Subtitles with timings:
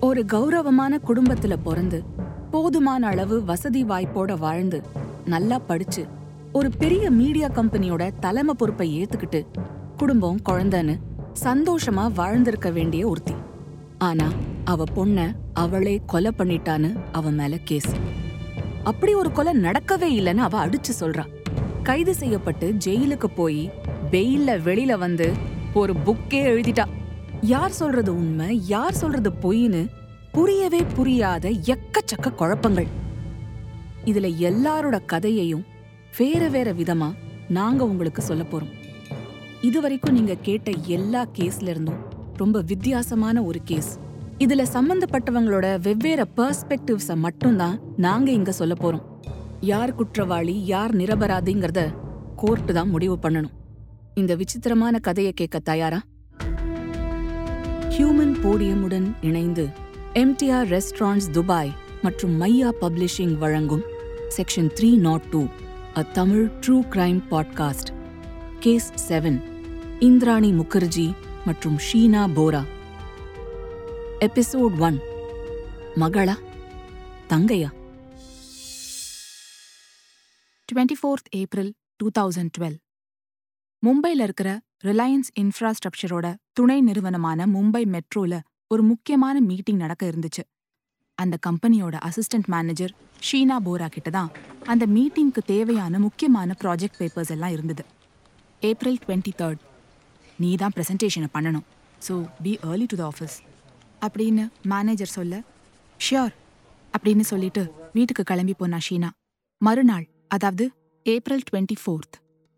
[0.00, 2.04] ஒரு கௌரவமான குடும்பத்துல பிறந்து
[2.50, 4.82] போதுமான அளவு வசதி வாய்ப்போட வாழ்ந்து
[5.24, 6.06] நல்லா படிச்சு
[6.52, 9.46] ஒரு பெரிய மீடியா கம்பெனியோட தலைமை பொறுப்பை ஏத்துக்கிட்டு
[9.96, 10.98] குடும்பம் குழந்தைன்னு
[11.44, 13.34] சந்தோஷமா வாழ்ந்திருக்க வேண்டிய ஒருத்தி.
[13.98, 14.28] ஆனா
[14.64, 17.92] அவ பொண்ண அவளே கொலை பண்ணிட்டான்னு அவ மேல கேஸ்.
[18.84, 21.24] அப்படி ஒரு கொலை நடக்கவே இல்லைன்னு அவ அடிச்சு சொல்றா.
[21.82, 23.70] கைது செய்யப்பட்டு ஜெயிலுக்கு போய்
[24.10, 25.32] வெயில்ல வெளியில வந்து
[25.74, 26.84] ஒரு புக்கே எழுதிட்டா.
[27.42, 29.86] யார் சொல்றது உண்மை யார் சொல்றது பொய்னு
[30.32, 32.86] புரியவே புரியாத எக்கச்சக்க குழப்பங்கள்.
[34.04, 35.64] இதுல எல்லாரோட கதையையும்
[36.18, 37.14] வேற வேற விதமா
[37.48, 38.72] நாங்க உங்களுக்கு சொல்ல போறோம்.
[39.60, 41.98] இதுவரைக்கும் நீங்க கேட்ட எல்லா கேஸ்ல இருந்தும்
[42.36, 43.98] ரொம்ப வித்தியாசமான ஒரு கேஸ்.
[44.38, 49.02] இதுல சம்பந்தப்பட்டவங்களோட வெவ்வேறு பெர்ஸ்பெக்டிவ்ஸ மட்டும்தான் நாங்க இங்க சொல்ல போறோம்.
[49.60, 51.94] யார் குற்றவாளி யார் நிரபராதிங்கிறத
[52.36, 53.52] கோர்ட்டு தான் முடிவு பண்ணணும்.
[54.14, 56.00] இந்த விசித்திரமான கதையை கேட்க தயாரா?
[58.00, 59.68] ஹியூமன் போடியமுடன் இணைந்து
[60.14, 61.72] எம்டிஆர் ரெஸ்டாரண்ட்ஸ் துபாய்
[62.02, 63.82] மற்றும் மையா பப்ளிஷிங் வழங்கும்
[64.36, 65.46] section three nought two
[65.96, 67.92] a Tamil true crime podcast.
[68.60, 69.42] Case seven
[70.00, 72.66] Indrani Mukerjea மற்றும் ஷீனா போரா.
[74.20, 75.00] எபிசோட் ஒன்
[75.96, 76.34] மகளா
[77.28, 77.70] தங்கையா?
[80.72, 82.76] Twenty fourth April two thousand twelve.
[83.86, 86.26] மும்பையில் இருக்கிற ரிலையன்ஸ் இன்ஃப்ராஸ்ட்ரக்சரோட
[86.58, 88.34] துணை நிறுவனமான மும்பை மெட்ரோல
[88.72, 90.42] ஒரு முக்கியமான மீட்டிங் நடக்க இருந்துச்சு.
[91.18, 92.92] அந்த கம்பெனியோட அசிஸ்டன்ட் மேனேஜர்
[93.26, 94.30] ஷீனா போரா கிட்ட தான்
[94.72, 97.84] அந்த மீட்டிங்க்கு தேவையான முக்கியமான ப்ராஜெக்ட் பேப்பர்ஸ் எல்லாம் இருந்தது.
[98.62, 99.60] April twenty third.
[100.38, 101.66] நீ தான் ப்ரெசன்டேஷனை பண்ணணும்.
[102.06, 102.14] So
[102.44, 103.36] be early to the office
[104.06, 105.42] அப்படின்னு மேனேஜர் சொல்ல
[106.00, 106.34] ஷியோர்
[106.94, 107.62] அப்படின்னு சொல்லிட்டு
[107.96, 109.10] வீட்டுக்கு கிளம்பி போனா ஷீனா.
[109.60, 110.64] மறுநாள் அதாவது
[111.06, 112.16] ஏப்ரல் டுவெண்ட்டி ஃபோர்த்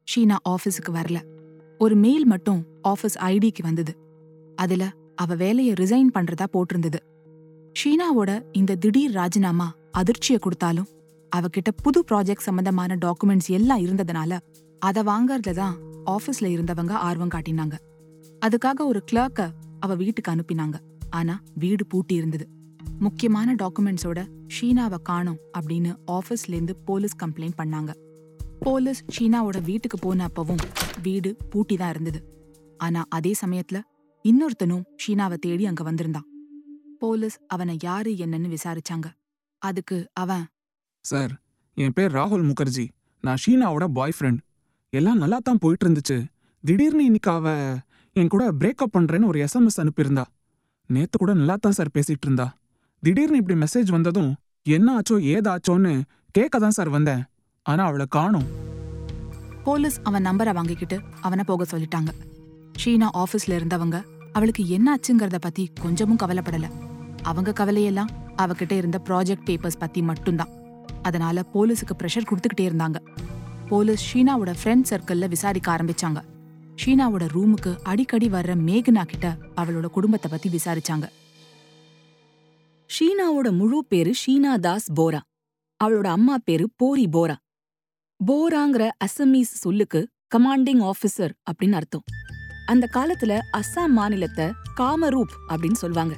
[0.09, 1.19] ஷீனா ஆஃபீஸுக்கு வரல.
[1.83, 3.93] ஒரு மெயில் மட்டும் ஆஃபீஸ் ஐடிக்கு வந்தது.
[4.57, 4.85] அதுல
[5.17, 6.99] அவ வேலையை ரிசைன் பண்றதா போட்டிருந்தது.
[7.77, 10.89] ஷீனாவோட இந்த திடீர் ராஜினாமா அதிர்ச்சியை கொடுத்தாலும்
[11.33, 14.39] அவகிட்ட புது ப்ராஜெக்ட் சம்பந்தமான டாக்குமெண்ட்ஸ் எல்லாம் இருந்ததுனால
[14.83, 15.77] அதை வாங்கறதுல தான்
[16.07, 17.77] ஆஃபீஸ்ல இருந்தவங்க ஆர்வம் காட்டினாங்க.
[18.43, 19.51] அதுக்காக ஒரு கிளர்க்க
[19.81, 20.77] அவ வீட்டுக்கு அனுப்பினாங்க.
[21.11, 22.47] ஆனா வீடு பூட்டி இருந்தது.
[22.99, 24.21] முக்கியமான டாக்குமெண்ட்ஸோட
[24.55, 27.93] ஷீனாவை காணோம் அப்படின்னு ஆஃபீஸ்ல இருந்து போலீஸ் கம்ப்ளைண்ட் பண்ணாங்க.
[28.67, 30.61] போலீஸ் ஷீனாவோட வீட்டுக்கு போன அப்பவும்
[31.07, 32.19] வீடு பூட்டி தான் இருந்தது.
[32.85, 33.79] ஆனா அதே சமயத்துல
[34.25, 36.27] இன்னொருத்தனும் ஷீனாவை தேடி அங்க வந்திருந்தான்.
[37.03, 39.09] போலீஸ் அவனை யாரு என்னன்னு விசாரிச்சாங்க.
[39.63, 40.45] அதுக்கு அவன்
[41.05, 41.33] சார்
[41.77, 42.87] என் பேர் ராகுல் முகர்ஜி.
[43.25, 44.41] நான் ஷீனாவோட பாய் ஃப்ரெண்ட்
[44.93, 46.19] எல்லாம் நல்லா தான் போயிட்டு இருந்துச்சு
[46.65, 47.57] திடீர்னு இன்னைக்கு அவ
[48.17, 50.25] என் கூட பிரேக்கப் பண்றேன்னு ஒரு எஸ்எம்எஸ் அனுப்பியிருந்தா.
[50.91, 52.49] நேத்து கூட நல்லா தான் சார் பேசிட்டு இருந்தா
[53.03, 54.33] திடீர்னு இப்படி மெசேஜ் வந்ததும்
[54.77, 55.93] என்ன ஆச்சோ ஏதாச்சோன்னு
[56.37, 57.23] கேட்க தான் சார் வந்தேன்.
[57.63, 58.47] ஆனா அவளை காணும்.
[59.65, 62.09] போலீஸ் அவன் நம்பரை வாங்கிக்கிட்டு அவனை போக சொல்லிட்டாங்க.
[62.85, 66.71] ஷீனா ஆபீஸ்ல இருந்தவங்க அவளுக்கு என்ன ஆச்சுங்கிறத பத்தி கொஞ்சமும் கவலைப்படல.
[67.23, 70.49] அவங்க கவலையெல்லாம் அவகிட்ட இருந்த ப்ராஜெக்ட் பேப்பர்ஸ் பத்தி மட்டும்தான்.
[71.03, 72.97] அதனால போலீஸுக்கு ப்ரெஷர் கொடுத்துக்கிட்டே இருந்தாங்க.
[73.69, 76.23] போலீஸ் ஷீனாவோட ஃப்ரெண்ட் சர்க்கிள்ல விசாரிக்க ஆரம்பிச்சாங்க.
[76.85, 81.09] ஷீனாவோட ரூமுக்கு அடிக்கடி வர்ற மேகனா கிட்ட அவளோட குடும்பத்தை பத்தி விசாரிச்சாங்க.
[82.91, 85.21] ஷீனாவோட முழு பேரு ஷீனா தாஸ் போரா.
[85.85, 87.35] அவளோட அம்மா பேரு போரி போரா.
[88.27, 92.03] போராங்கிற அசமீஸ் சொல்லுக்கு கமாண்டிங் ஆஃபீஸர் அப்படின்னு அர்த்தம்.
[92.67, 94.47] அந்த காலத்துல அஸ்ஸாம் மாநிலத்தை
[94.81, 96.15] காமரூப் அப்படின்னு சொல்வாங்க.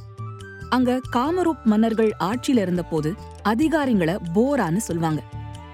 [0.69, 3.14] அங்க காமரூப் மன்னர்கள் ஆட்சியில இருந்தபோது
[3.44, 5.19] அதிகாரிங்களை போரான்னு சொல்வாங்க.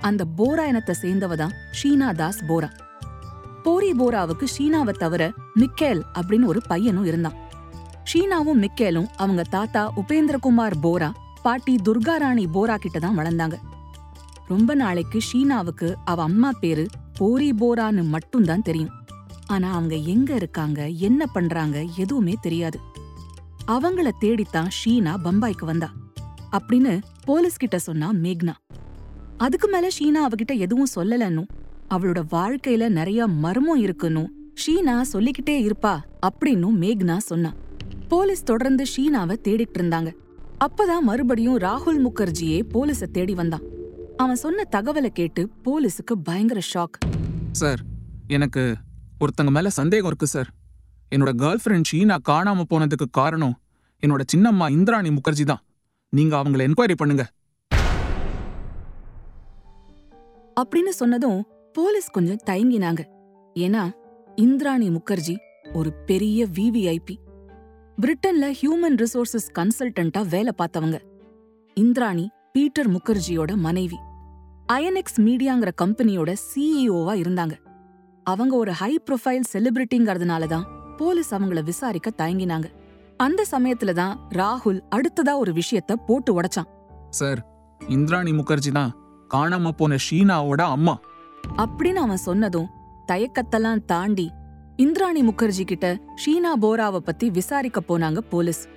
[0.00, 2.70] அந்த போரா இனத்தை சேர்ந்தவ தான் ஷீனா தாஸ் போரா.
[3.62, 7.36] போரி போராவுக்கு ஷீனாவை தவிர மிக்கேல் அப்படின்னு ஒரு பையனும் இருந்தான்.
[8.12, 11.10] ஷீனாவும் மிக்கேலும் அவங்க தாத்தா உபேந்திரகுமார் போரா
[11.42, 13.58] பாட்டி துர்காராணி போரா கிட்ட தான் வளர்ந்தாங்க.
[14.50, 16.86] ரொம்ப நாளைக்கு ஷீனாவுக்கு அவ அம்மா பேரு
[17.18, 18.90] போரி போரான்னு மட்டும்தான் தெரியும்.
[19.46, 22.78] ஆனா அவங்க எங்க இருக்காங்க என்ன பண்றாங்க எதுவுமே தெரியாது.
[23.66, 25.92] அவங்கள தேடித்தான் ஷீனா பம்பாய்க்கு வந்தா.
[26.52, 28.52] அப்படின்னு போலீஸ் கிட்ட சொன்னா மேக்னா.
[29.36, 31.48] அதுக்கு மேல ஷீனா அவகிட்ட எதுவும் சொல்லலன்னும்
[31.90, 34.28] அவளோட வாழ்க்கையில நிறைய மர்மம் இருக்குன்னும்
[34.66, 37.52] ஷீனா சொல்லிக்கிட்டே இருப்பா அப்படின்னும் மேக்னா சொன்னா.
[38.08, 40.14] போலீஸ் தொடர்ந்து ஷீனாவை தேடிட்டு இருந்தாங்க.
[40.64, 43.69] அப்பதான் மறுபடியும் ராகுல் முகர்ஜியே போலீஸ தேடி வந்தான்.
[44.22, 46.96] அவன் சொன்ன தகவலை கேட்டு போலீஸுக்கு பயங்கர ஷாக்.
[47.52, 47.80] சார்
[48.26, 48.62] எனக்கு
[49.20, 50.48] ஒருத்தங்க மேல சந்தேகம் இருக்கு சார்.
[51.14, 53.54] என்னோட கேர்ள் ஃப்ரெண்ட் ஷீனா காணாம போனதுக்கு காரணம்
[54.02, 55.62] என்னோட சின்னம்மா இந்திராணி முகர்ஜி தான்.
[56.08, 57.24] நீங்க அவங்கள என்கொயரி பண்ணுங்க.
[60.60, 61.40] அப்படின்னு சொன்னதும்
[61.72, 63.02] போலீஸ் கொஞ்சம் தயங்கினாங்க.
[63.56, 63.84] ஏன்னா
[64.36, 65.36] இந்திராணி முகர்ஜி
[65.72, 67.16] ஒரு பெரிய விவிஐபி
[68.02, 70.98] பிரிட்டன்ல ஹியூமன் ரிசோர்சஸ் கன்சல்டன்ட்டா வேலை பார்த்தவங்க.
[71.76, 73.98] இந்திராணி பீட்டர் முகர்ஜியோட மனைவி.
[74.72, 77.52] ஐஎன்எக்ஸ் மீடியாங்கிற கம்பெனியோட சிஇஓவா இருந்தாங்க.
[78.24, 82.64] அவங்க ஒரு ஹை ப்ரொஃபைல் செலிபிரிட்டிங்கிறதுனால தான் போலீஸ் அவங்கள விசாரிக்க தயங்கினாங்க.
[83.16, 86.68] அந்த சமயத்துல தான் ராகுல் அடுத்ததா ஒரு விஷயத்த போட்டு உடைச்சான்.
[87.10, 87.46] சார்
[87.88, 88.96] இந்திராணி முகர்ஜி தான்
[89.34, 90.98] காணாம போன ஷீனாவோட அம்மா.
[91.56, 92.68] அப்படின்னு அவன் சொன்னதும்
[93.12, 94.32] தயக்கத்தெல்லாம் தாண்டி
[94.76, 98.68] இந்திராணி முகர்ஜி கிட்ட ஷீனா போராவை பத்தி விசாரிக்க போனாங்க போலீஸ்.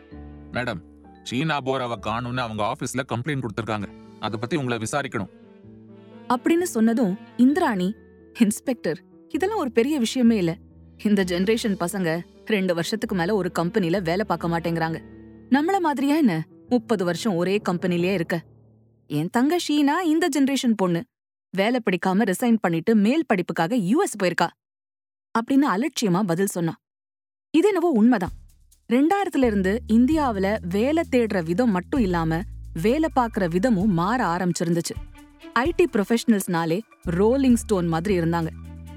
[0.52, 0.82] மேடம்
[1.32, 3.88] ஷீனா போராவை காணும்னு அவங்க ஆபீஸ்ல கம்ப்ளைண்ட் கொடுத்திருக்காங்க.
[4.20, 5.32] அதை பத்தி உங்களை விசாரிக்கணும்.
[6.30, 7.96] அப்படின்னு சொன்னதும் இந்திராணி
[8.40, 10.58] இன்ஸ்பெக்டர் இதெல்லாம் ஒரு பெரிய விஷயமே இல்ல.
[11.04, 15.02] இந்த ஜெனரேஷன் பசங்க ரெண்டு வருஷத்துக்கு மேல ஒரு கம்பெனில வேலை பார்க்க மாட்டேங்கிறாங்க.
[15.50, 16.46] நம்மள மாதிரியா என்ன?
[16.70, 18.42] முப்பது வருஷம் ஒரே கம்பெனிலேயே இருக்க.
[19.08, 21.04] என் தங்க ஷீனா இந்த ஜெனரேஷன் பொண்ணு.
[21.52, 24.48] வேலை பிடிக்காம ரிசைன் பண்ணிட்டு மேல் படிப்புக்காக யூஎஸ் போயிருக்கா.
[25.40, 26.76] அப்படின்னு அலட்சியமா பதில் சொன்னா
[27.52, 28.32] இது என்னவோ உண்மைதான்.
[28.94, 32.42] ரெண்டாயிரத்துல இருந்து இந்தியாவுல வேலை தேடுற விதம் மட்டும் இல்லாம
[32.82, 34.96] வேலை பார்க்கற விதமும் மாற ஆரம்பிச்சிருந்துச்சு.
[35.60, 38.50] ஐடி ப்ரொஃபஷனல்ஸ்னாலே ரோலிங் ஸ்டோன் மாதிரி இருந்தாங்க.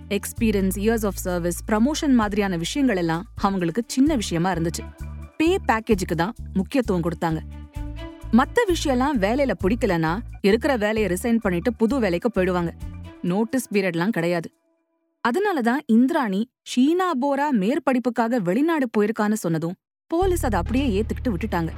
[0.08, 4.84] Experience years of service promotion மாதிரியான விஷயங்கள் எல்லாம் அவங்களுக்கு சின்ன விஷயமா இருந்துச்சு.
[5.36, 7.40] பே பேக்கேஜுக்கு தான் முக்கியத்துவம் கொடுத்தாங்க.
[8.32, 12.72] மத்த விஷயம்லாம் வேலையில பிடிக்கலனா இருக்கிற வேலையை ரிசைன் பண்ணிட்டு புது வேலைக்கு போயிடுவாங்க.
[13.22, 14.50] நோட்டீஸ் பீரியட்லாம் கிடையாது.
[15.20, 19.74] அதனால தான் இந்திராணி ஷீனா போரா மேற்படிப்புக்காக வெளிநாடு போயிருக்கான்னு சொன்னதும்
[20.06, 21.68] போலீஸ் அதை அப்படியே ஏத்துக்கிட்டு விட்டுட்டாங்க.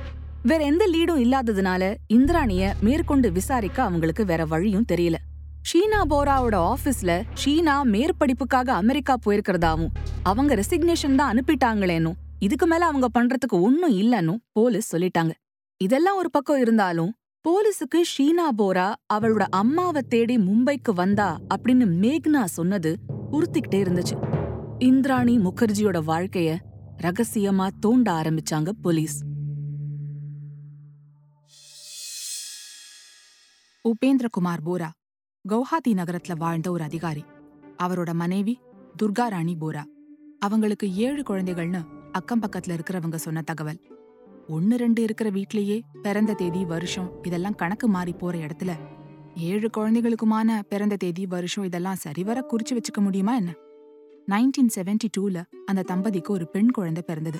[0.43, 5.14] வேற எந்த லீடும் இல்லாததுனால இந்திராணிய மேற்கொண்டு விசாரிக்க அவங்களுக்கு வேற வழியும் தெரியல.
[5.73, 9.90] ஷீனா போராவோட ஆபீஸ்ல ஷீனா மேற்படிப்புக்காக அமெரிக்கா போயிருக்கிறதாவும்
[10.23, 15.31] அவங்க ரெசிக்னேஷன் தான் அனுப்பிட்டாங்களேனும் இதுக்கு மேல அவங்க பண்றதுக்கு ஒன்னும் இல்லனும் போலீஸ் சொல்லிட்டாங்க.
[15.76, 17.14] இதெல்லாம் ஒரு பக்கம் இருந்தாலும்
[17.49, 22.96] போலீஸுக்கு ஷீனா போரா அவளோட அம்மாவை தேடி மும்பைக்கு வந்தா அப்படின்னு மேக்னா சொன்னது
[23.32, 24.17] உறுத்திக்கிட்டே இருந்துச்சு.
[24.79, 26.56] இந்திராணி முகர்ஜியோட வாழ்க்கைய
[27.02, 29.23] ரகசியமா தோண்ட ஆரம்பிச்சாங்க போலீஸ்.
[33.84, 34.88] உபேந்திரகுமார் போரா
[35.48, 37.25] கவுஹாத்தி நகரத்துல வாழ்ந்த ஒரு அதிகாரி.
[37.82, 38.60] அவரோட மனைவி
[39.02, 39.82] துர்கா ராணி போரா.
[40.38, 41.80] அவங்களுக்கு ஏழு குழந்தைகள்னு
[42.12, 43.80] அக்கம் பக்கத்துல இருக்கிறவங்க சொன்ன தகவல்.
[44.48, 48.72] ஒன்னு ரெண்டு இருக்கிற வீட்லயே பிறந்த தேதி வருஷம் இதெல்லாம் கணக்கு மாறி போற இடத்துல
[49.36, 53.54] ஏழு குழந்தைகளுக்குமான பிறந்த தேதி வருஷம் இதெல்லாம் சரிவர குறிச்சு வச்சுக்க முடியுமா என்ன?
[54.28, 57.38] நைன்டீன் செவன்டி டூல அந்த தம்பதிக்கு ஒரு பெண் குழந்தை பிறந்தது.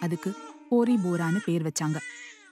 [0.00, 0.32] அதுக்கு
[0.68, 1.98] போரி போரான்னு பேர் வச்சாங்க.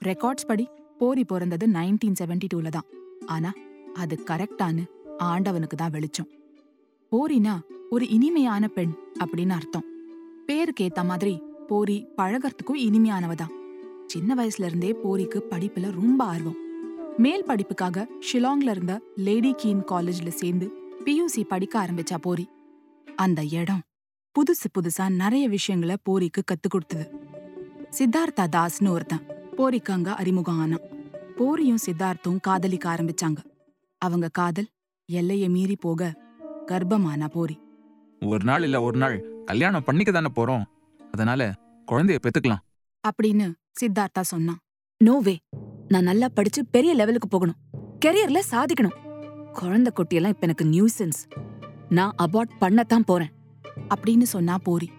[0.03, 2.89] ரெக்கார்ட்ஸ் படி போரி பிறந்தது நைன்டீன் செவன்டி டூல தான்.
[3.25, 3.51] ஆனா
[3.93, 4.85] அது கரெக்டான்னு
[5.17, 6.27] ஆண்டவனுக்கு தான் வெளிச்சம்.
[7.11, 7.59] போரினா
[7.89, 8.93] ஒரு இனிமையான பெண்
[9.25, 9.83] அப்படின்னு அர்த்தம்.
[10.45, 13.51] பேருக்கு ஏத்த மாதிரி போரி பழகறதுக்கும் இனிமையானவ தான்.
[14.07, 16.57] சின்ன வயசுல இருந்தே போரிக்கு படிப்புல ரொம்ப ஆர்வம்.
[17.17, 20.71] மேல் படிப்புக்காக ஷிலாங்ல இருந்த லேடி கீன் காலேஜ்ல சேர்ந்து
[21.05, 22.49] பியூசி படிக்க ஆரம்பிச்சா போரி.
[23.15, 23.81] அந்த இடம்
[24.35, 27.11] புதுசு புதுசா நிறைய விஷயங்களை போரிக்கு கத்து கொடுத்தது.
[27.97, 29.25] சித்தார்த்தா தாஸ்னு ஒருத்தன்
[29.57, 30.92] போரிக்கு அங்க அறிமுகம் ஆனான்.
[31.35, 33.37] போரியும் சித்தார்த்தும் காதலிக்க ஆரம்பிச்சாங்க.
[33.97, 34.67] அவங்க காதல்
[35.11, 36.13] எல்லைய மீறி போக
[36.65, 37.59] கர்ப்பமானா போரி.
[38.19, 39.25] ஒரு நாள் இல்ல ஒரு நாள்.
[39.45, 40.63] கல்யாணம் பண்ணிக்க தானே போறோம்.
[41.11, 41.53] அதனால
[41.91, 42.59] குழந்தைய பெத்துக்கலாம்.
[43.11, 44.57] அப்படின்னு சித்தார்த்தா சொன்னான்.
[45.05, 45.37] நோவே
[45.87, 47.55] நான் நல்லா படிச்சு பெரிய லெவலுக்கு போகணும்.
[48.05, 48.95] கெரியர்ல சாதிக்கணும்.
[49.51, 51.31] குழந்தை குட்டியெல்லாம் இப்ப எனக்கு நியூசன்ஸ்
[51.89, 53.31] நான் அபார்ட் பண்ணத்தான் போறேன்.
[53.95, 54.91] அப்படின்னு சொன்னா போரி.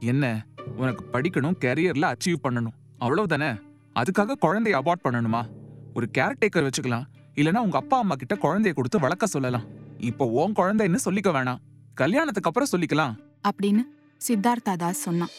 [0.00, 0.46] என்ன?
[0.76, 2.74] உனக்கு படிக்கணும் கெரியர்ல அச்சீவ் பண்ணணும்.
[3.00, 3.60] அவ்வளவுதானே?
[3.94, 5.59] அதுக்காக குழந்தைய அபார்ட் பண்ணணுமா?
[5.94, 7.06] ஒரு கேர்டேக்கர் வச்சுக்கலாம்.
[7.40, 9.66] இல்லனா உங்க அப்பா அம்மா கிட்ட குழந்தைய கொடுத்து வளர்க்க சொல்லலாம்.
[10.10, 11.60] இப்போ உன் குழந்தைன்னு சொல்லிக்க வேணாம்.
[12.00, 13.14] கல்யாணத்துக்கு அப்புறம் சொல்லிக்கலாம்.
[13.48, 13.82] அப்படின்னு
[14.26, 15.32] சித்தார்த்தா தாஸ் சொன்னான்.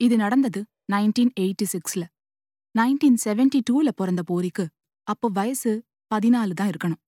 [0.00, 0.60] இது நடந்தது
[0.92, 2.04] நைன்டீன் எயிட்டி சிக்ஸ்ல
[2.78, 4.64] நைன்டீன் செவன்டி டூல பிறந்த போரிக்கு
[5.02, 5.70] அப்போ வயசு
[6.14, 7.00] பதினாலு தான் இருக்கணும்.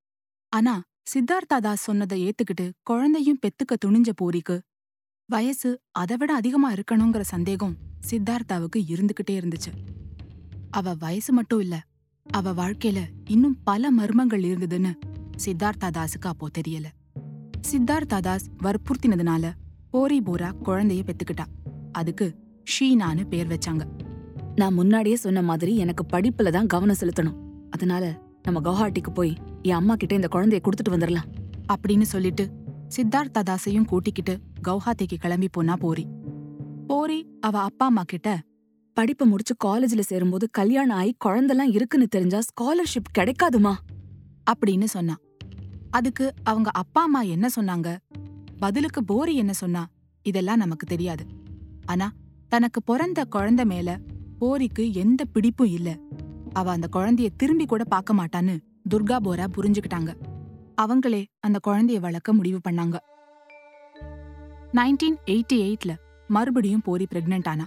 [0.52, 0.74] ஆனா
[1.12, 4.56] சித்தார்த்தா தாஸ் சொன்னதை ஏத்துக்கிட்டு குழந்தையும் பெத்துக்க துணிஞ்ச போரிக்கு
[5.28, 7.74] வயசு அதை விட அதிகமா இருக்கணுங்கிற சந்தேகம்
[8.10, 9.72] சித்தார்த்தாவுக்கு இருந்துகிட்டே இருந்துச்சு.
[10.70, 11.76] அவ வயசு மட்டும் இல்ல
[12.26, 12.98] அவ வாழ்க்கையில
[13.28, 14.92] இன்னும் பல மர்மங்கள் இருந்ததுன்னு
[15.44, 16.84] சித்தார்த்தா தாஸுக்கு அப்போ தெரியல.
[17.72, 19.52] சித்தார்த்தா தாஸ் வற்புறுத்தினதுனால
[19.90, 21.44] போரி போரா குழந்தைய பெத்துக்கிட்டா.
[21.92, 23.82] அதுக்கு ஷீனான்னு பேர் வச்சாங்க.
[24.54, 27.38] நான் முன்னாடியே சொன்ன மாதிரி எனக்கு படிப்புல தான் கவனம் செலுத்தணும்.
[27.70, 31.28] அதனால நம்ம கவுஹாட்டிக்கு போய் என் அம்மா கிட்ட இந்த குழந்தைய கொடுத்துட்டு வந்துடலாம்.
[31.72, 32.50] அப்படின்னு சொல்லிட்டு
[32.96, 34.38] சித்தார்த்தா தாஸையும் கூட்டிக்கிட்டு
[34.68, 36.06] கவுஹாத்திக்கு கிளம்பி போனா போரி.
[36.86, 38.40] போரி அவ அப்பா அம்மா கிட்ட
[38.94, 43.74] படிப்பு முடிச்சு காலேஜ்ல சேரும்போது கல்யாணம் ஆகி குழந்தெல்லாம் இருக்குன்னு தெரிஞ்சா ஸ்காலர்ஷிப் கிடைக்காதுமா?
[44.50, 45.16] அப்படின்னு சொன்னா
[45.90, 47.96] அதுக்கு அவங்க அப்பா அம்மா என்ன சொன்னாங்க?
[48.58, 49.86] பதிலுக்கு போரி என்ன சொன்னா?
[50.22, 51.24] இதெல்லாம் நமக்கு தெரியாது.
[51.86, 52.12] ஆனா
[52.48, 53.98] தனக்கு பிறந்த குழந்தை மேல
[54.40, 55.98] போரிக்கு எந்த பிடிப்பும் இல்ல.
[56.52, 58.54] அவ அந்த குழந்தைய திரும்பி கூட பார்க்க மாட்டான்னு
[58.94, 60.10] துர்கா போரா புரிஞ்சுக்கிட்டாங்க.
[60.82, 62.96] அவங்களே அந்த குழந்தைய வளர்க்க முடிவு பண்ணாங்க.
[64.72, 65.92] நைன்டீன் எயிட்டி எயிட்ல
[66.26, 67.66] மறுபடியும் போரி பிரெக்னென்ட் ஆனா.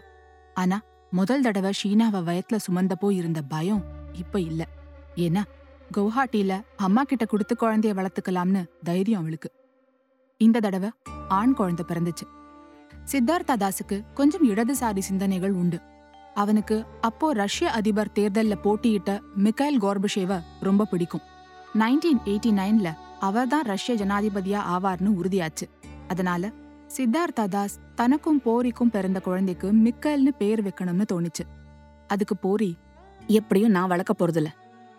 [0.54, 0.82] ஆனா
[1.16, 4.68] முதல் தடவை ஷீனாவ வயத்துல சுமந்தப்போ இருந்த பயம் இப்ப இல்ல.
[5.16, 5.44] ஏன்னா
[5.98, 9.52] கவுஹாட்டில அம்மா கிட்ட கொடுத்து குழந்தைய வளர்த்துக்கலாம்னு தைரியம் அவளுக்கு.
[10.38, 10.90] இந்த தடவை
[11.28, 12.26] ஆண் குழந்தை பிறந்துச்சு.
[13.12, 15.80] சித்தார்த்தா தாஸுக்கு கொஞ்சம் இடதுசாரி சிந்தனைகள் உண்டு.
[16.34, 21.26] அவனுக்கு அப்போ ரஷ்ய அதிபர் தேர்தல்ல போட்டியிட்ட மிக்கைல் கோர்பஷேவ ரொம்ப பிடிக்கும்.
[21.74, 25.68] நைன்டீன் எயிட்டி நைன்ல அவர்தான் ரஷ்ய ஜனாதிபதியா ஆவார்னு உறுதியாச்சு.
[26.08, 26.52] அதனால
[26.88, 31.44] சித்தார்த்தா தாஸ் தனக்கும் போரிக்கும் பிறந்த குழந்தைக்கு மிக்கல்னு பேர் வைக்கணும்னு தோணுச்சு.
[32.08, 32.78] அதுக்கு போரி
[33.28, 34.48] எப்படியும் நான் வளர்க்க போறதில்ல.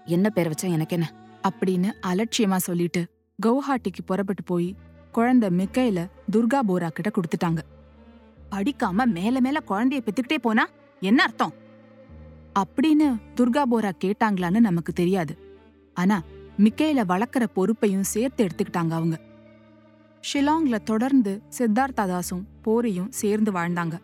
[0.04, 1.12] என்ன பேர் வச்சா எனக்கு என்ன
[1.48, 3.06] அப்படின்னு அலட்சியமா சொல்லிட்டு
[3.46, 4.74] கவுஹாட்டிக்கு புறப்பட்டு போய்
[5.12, 7.58] குழந்தை மிக்கைல துர்கா போரா கிட்ட கொடுத்துட்டாங்க.
[8.50, 10.68] படிக்காம மேல மேல குழந்தைய பெத்துக்கிட்டே போனா
[11.00, 11.54] என்ன அர்த்தம்?
[12.58, 15.38] அப்படின்னு துர்கா போரா கேட்டாங்களான்னு நமக்கு தெரியாது.
[15.94, 16.22] ஆனா
[16.58, 19.18] மிக்கைல வளர்க்குற பொறுப்பையும் சேர்த்து எடுத்துக்கிட்டாங்க அவங்க.
[20.28, 23.96] ஷிலாங்ல தொடர்ந்து சித்தார்த்தா தாஸும் போரியும் சேர்ந்து வாழ்ந்தாங்க.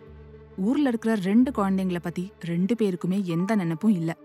[0.57, 4.17] ஊர்ல இருக்கிற ரெண்டு குழந்தைங்கள பத்தி ரெண்டு பேருக்குமே எந்த நினைப்பும் இல்ல.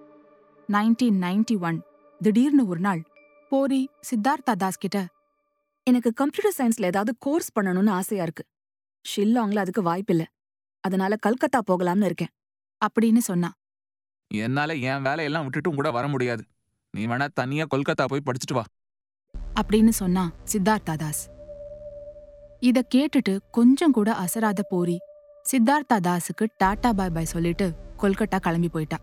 [0.68, 1.84] நைன்டீன் நைன்டி ஒன்
[2.22, 3.04] திடீர்னு ஒரு நாள்
[3.50, 5.08] போரி சித்தார்த்தா தாஸ் கிட்ட
[5.84, 8.44] எனக்கு கம்ப்யூட்டர் சயின்ஸ்ல ஏதாவது கோர்ஸ் பண்ணணும்னு ஆசையா இருக்கு.
[9.06, 10.24] ஷில்லாங்ல அதுக்கு வாய்ப்பில்ல
[10.80, 12.34] அதனால கல்கத்தா போகலாம்னு இருக்கேன்.
[12.82, 13.52] அப்படின்னு சொன்னா
[14.28, 16.44] என்னால என் வேலையெல்லாம் விட்டுட்டு உன் கூட வர முடியாது.
[16.94, 18.64] நீ வேணா தனியா கொல்கத்தா போய் படிச்சுட்டு வா.
[19.62, 21.24] அப்படின்னு சொன்னா சித்தார்த்தா தாஸ்
[22.62, 24.98] இத கேட்டுட்டு கொஞ்சம் கூட அசராத போரி
[25.46, 27.66] சித்தார்த்தா தாஸுக்கு டாடா பாய் பாய் சொல்லிட்டு
[27.98, 28.98] கொல்கத்தா கிளம்பி போயிட்டா.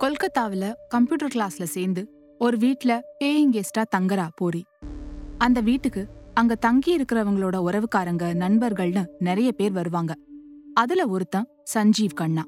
[0.00, 2.02] கொல்கத்தாவுல கம்ப்யூட்டர் கிளாஸ்ல சேர்ந்து
[2.38, 4.62] ஒரு வீட்டில் பேயிங் கெஸ்டா தங்கறா போரி
[5.38, 6.02] அந்த வீட்டுக்கு
[6.34, 10.12] அங்க தங்கி இருக்கிறவங்களோட உறவுக்காரங்க நண்பர்கள்னு நிறைய பேர் வருவாங்க.
[10.74, 12.44] அதுல ஒருத்தன் சஞ்சீவ் கண்ணா.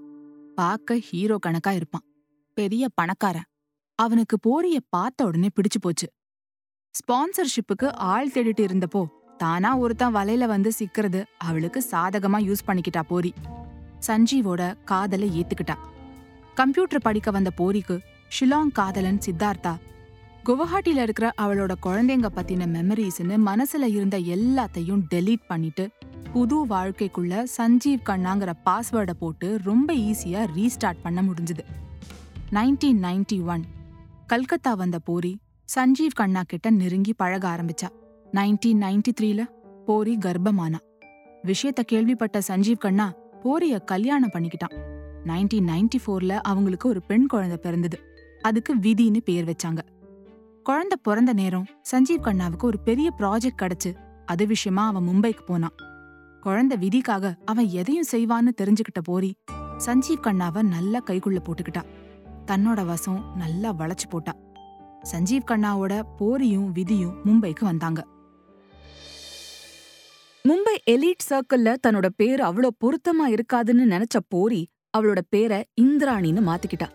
[0.54, 2.04] பார்க்க ஹீரோ கணக்கா இருப்பான்.
[2.56, 3.48] பெரிய பணக்காரன்.
[3.94, 6.08] அவனுக்கு போரிய பார்த்த உடனே பிடிச்சு போச்சு.
[6.94, 9.02] ஸ்பான்சர்ஷிப்புக்கு ஆள் தேடிட்டு இருந்தப்போ
[9.38, 13.34] தானா ஒருத்தன் வலையில வந்து சிக்கிறது அவளுக்கு சாதகமா யூஸ் பண்ணிக்கிட்டா போரி.
[14.06, 15.74] சஞ்சீவோட காதலை ஏத்துக்கிட்டா.
[16.54, 17.98] கம்ப்யூட்டர் படிக்க வந்த போரிக்கு
[18.40, 19.76] ஷிலாங் காதலன் சித்தார்த்தா.
[20.44, 25.90] குவஹாட்டியில இருக்கிற அவளோட குழந்தைங்க பத்தின மெமரிஸ்னு மனசுல இருந்த எல்லாத்தையும் டெலீட் பண்ணிட்டு
[26.32, 31.64] புது வாழ்க்கைக்குள்ள சஞ்சீவ் கண்ணாங்கிற பாஸ்வேர்டை போட்டு ரொம்ப ஈஸியா ரீஸ்டார்ட் பண்ண முடிஞ்சுது.
[32.50, 33.64] நைன்டீன் நைன்டி ஒன்
[34.26, 35.38] கல்கத்தா வந்த போரி
[35.74, 37.88] சஞ்சீவ் கண்ணா கிட்ட நெருங்கி பழக ஆரம்பிச்சா.
[38.34, 39.44] நைன்டீன் நைன்டி த்ரீல
[39.86, 40.78] போரி கர்ப்பமானா.
[41.44, 43.12] விஷயத்த கேள்விப்பட்ட சஞ்சீவ் கண்ணா
[43.42, 44.74] போரிய கல்யாணம் பண்ணிக்கிட்டான்.
[45.24, 47.98] நைன்டீன் நைன்டி ஃபோர்ல அவங்களுக்கு ஒரு பெண் குழந்தை பிறந்தது.
[48.42, 49.78] அதுக்கு விதின்னு பேர் வச்சாங்க.
[50.62, 53.94] குழந்தை பிறந்த நேரம் சஞ்சீவ் கண்ணாவுக்கு ஒரு பெரிய ப்ராஜெக்ட் கிடைச்சு
[54.26, 55.74] அது விஷயமா அவன் மும்பைக்கு போனான்.
[56.40, 59.34] குழந்தை விதிக்காக அவன் எதையும் செய்வான்னு தெரிஞ்சுக்கிட்ட போரி
[59.86, 61.82] சஞ்சீவ் கண்ணாவை நல்லா கைக்குள்ள போட்டுக்கிட்டா.
[62.46, 64.34] தன்னோட வசம் நல்லா வளைச்சு போட்டா.
[65.12, 68.06] சஞ்சீவ் கண்ணாவோட போரியும் விதியும் மும்பைக்கு வந்தாங்க.
[70.48, 74.66] மும்பை எலிட் சர்க்கிள்ல தன்னோட பேர் அவ்வளோ பொருத்தமா இருக்காதுன்னு நினைச்ச போரி
[74.98, 76.88] அவளோட பேரை இந்திராணின்னு மாத்திக்கிட்டா.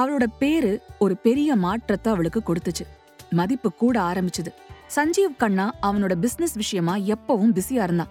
[0.00, 2.84] அவளோட பேரு ஒரு பெரிய மாற்றத்தை அவளுக்கு கொடுத்துச்சு.
[3.30, 4.50] மதிப்பு கூட ஆரம்பிச்சுது.
[4.96, 8.08] சஞ்சீவ் கண்ணா அவனோட பிசினஸ் விஷயமா எப்பவும் பிஸியா இருந்தான்.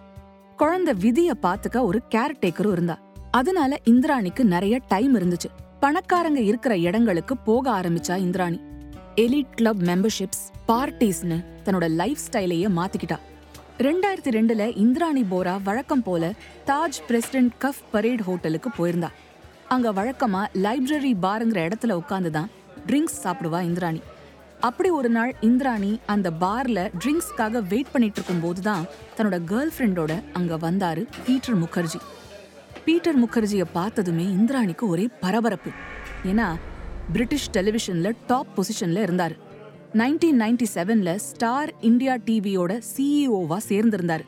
[0.58, 3.00] குழந்தை விதிய பாத்துக்க ஒரு கேர்டேக்கரும் இருந்தா.
[3.32, 5.52] அதனால இந்திராணிக்கு நிறைய டைம் இருந்துச்சு.
[5.82, 8.62] பணக்காரங்க இருக்கிற இடங்களுக்கு போக ஆரம்பிச்சா இந்திராணி.
[9.16, 13.20] எலிட் கிளப் மெம்பர்ஷிப்ஸ் பார்ட்டிஸ்னு தன்னோட லைஃப் ஸ்டைலையே மாத்திக்கிட்டா.
[13.82, 16.34] ரெண்டாயிரத்தி ரெண்டுல இந்திராணி போரா வழக்கம் போல
[16.66, 19.08] தாஜ் பிரசிடென்ட் கஃப் பரேட் ஹோட்டலுக்கு போயிருந்தா.
[19.68, 22.50] அங்க வழக்கமா லைப்ரரி பாருங்கிற இடத்துல உட்காந்துதான்
[22.88, 24.02] ட்ரிங்க்ஸ் சாப்பிடுவா இந்திராணி.
[24.60, 28.86] அப்படி ஒரு நாள் இந்திராணி அந்த பார்ல ட்ரிங்க்ஸ்க்காக வெயிட் பண்ணிட்டு இருக்கும் போதுதான்
[29.18, 32.02] தன்னோட கேர்ள் ஃப்ரெண்டோட அங்க வந்தாரு பீட்டர் முகர்ஜி.
[32.86, 35.70] பீட்டர் முகர்ஜியை பார்த்ததுமே இந்திராணிக்கு ஒரே பரபரப்பு.
[36.26, 36.56] ஏன்னா
[37.14, 39.38] பிரிட்டிஷ் டெலிவிஷன்ல டாப் பொசிஷன்ல இருந்தாரு.
[39.94, 44.20] நைன்டீன் நைன்டி செவன்ல ஸ்டார் இந்தியா டிவியோட சிஇஓவா சேர்ந்திருந்தார்.